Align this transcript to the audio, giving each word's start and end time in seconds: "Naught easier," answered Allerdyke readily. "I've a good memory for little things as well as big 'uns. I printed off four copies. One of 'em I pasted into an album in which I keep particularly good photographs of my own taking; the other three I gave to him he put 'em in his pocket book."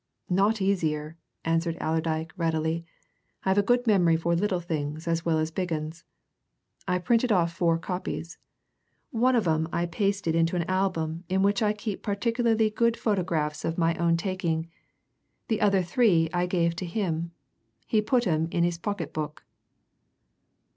"Naught 0.31 0.63
easier," 0.63 1.15
answered 1.45 1.77
Allerdyke 1.79 2.33
readily. 2.35 2.83
"I've 3.43 3.59
a 3.59 3.61
good 3.61 3.85
memory 3.85 4.17
for 4.17 4.35
little 4.35 4.59
things 4.59 5.07
as 5.07 5.23
well 5.25 5.37
as 5.37 5.51
big 5.51 5.71
'uns. 5.71 6.05
I 6.87 6.97
printed 6.97 7.31
off 7.31 7.53
four 7.53 7.77
copies. 7.77 8.39
One 9.11 9.35
of 9.35 9.47
'em 9.47 9.67
I 9.71 9.85
pasted 9.85 10.33
into 10.33 10.55
an 10.55 10.63
album 10.67 11.23
in 11.29 11.43
which 11.43 11.61
I 11.61 11.73
keep 11.73 12.01
particularly 12.01 12.71
good 12.71 12.97
photographs 12.97 13.63
of 13.63 13.77
my 13.77 13.93
own 13.97 14.17
taking; 14.17 14.67
the 15.49 15.61
other 15.61 15.83
three 15.83 16.31
I 16.33 16.47
gave 16.47 16.75
to 16.77 16.85
him 16.87 17.29
he 17.85 18.01
put 18.01 18.25
'em 18.25 18.47
in 18.49 18.63
his 18.63 18.79
pocket 18.79 19.13
book." 19.13 19.43